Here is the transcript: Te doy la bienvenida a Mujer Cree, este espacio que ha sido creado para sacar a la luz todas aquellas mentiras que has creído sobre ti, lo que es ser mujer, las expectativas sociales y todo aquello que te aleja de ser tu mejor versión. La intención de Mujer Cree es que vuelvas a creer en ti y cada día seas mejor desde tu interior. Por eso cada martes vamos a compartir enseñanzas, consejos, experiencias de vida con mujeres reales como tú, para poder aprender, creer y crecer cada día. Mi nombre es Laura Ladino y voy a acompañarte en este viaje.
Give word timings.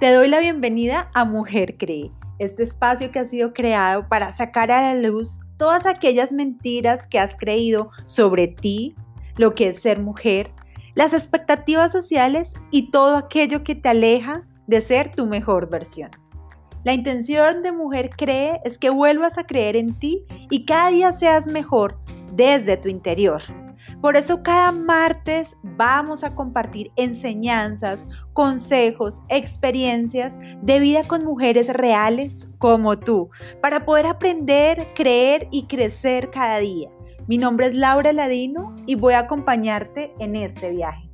Te 0.00 0.12
doy 0.12 0.28
la 0.28 0.38
bienvenida 0.38 1.10
a 1.12 1.24
Mujer 1.24 1.76
Cree, 1.76 2.12
este 2.38 2.62
espacio 2.62 3.10
que 3.10 3.18
ha 3.18 3.24
sido 3.24 3.52
creado 3.52 4.06
para 4.08 4.30
sacar 4.30 4.70
a 4.70 4.94
la 4.94 5.08
luz 5.08 5.40
todas 5.56 5.86
aquellas 5.86 6.30
mentiras 6.30 7.08
que 7.08 7.18
has 7.18 7.34
creído 7.34 7.90
sobre 8.04 8.46
ti, 8.46 8.94
lo 9.36 9.56
que 9.56 9.66
es 9.66 9.82
ser 9.82 9.98
mujer, 9.98 10.52
las 10.94 11.14
expectativas 11.14 11.90
sociales 11.90 12.54
y 12.70 12.92
todo 12.92 13.16
aquello 13.16 13.64
que 13.64 13.74
te 13.74 13.88
aleja 13.88 14.46
de 14.68 14.80
ser 14.80 15.10
tu 15.10 15.26
mejor 15.26 15.68
versión. 15.68 16.12
La 16.84 16.92
intención 16.92 17.64
de 17.64 17.72
Mujer 17.72 18.10
Cree 18.16 18.60
es 18.64 18.78
que 18.78 18.90
vuelvas 18.90 19.36
a 19.36 19.48
creer 19.48 19.74
en 19.74 19.98
ti 19.98 20.24
y 20.48 20.64
cada 20.64 20.90
día 20.90 21.12
seas 21.12 21.48
mejor 21.48 21.98
desde 22.32 22.76
tu 22.76 22.88
interior. 22.88 23.42
Por 24.00 24.16
eso 24.16 24.42
cada 24.42 24.72
martes 24.72 25.56
vamos 25.62 26.24
a 26.24 26.34
compartir 26.34 26.90
enseñanzas, 26.96 28.06
consejos, 28.32 29.22
experiencias 29.28 30.40
de 30.62 30.80
vida 30.80 31.04
con 31.06 31.24
mujeres 31.24 31.68
reales 31.68 32.50
como 32.58 32.98
tú, 32.98 33.30
para 33.60 33.84
poder 33.84 34.06
aprender, 34.06 34.88
creer 34.94 35.48
y 35.50 35.66
crecer 35.66 36.30
cada 36.30 36.58
día. 36.58 36.90
Mi 37.26 37.36
nombre 37.36 37.66
es 37.66 37.74
Laura 37.74 38.12
Ladino 38.12 38.74
y 38.86 38.94
voy 38.94 39.14
a 39.14 39.20
acompañarte 39.20 40.14
en 40.18 40.34
este 40.34 40.70
viaje. 40.70 41.07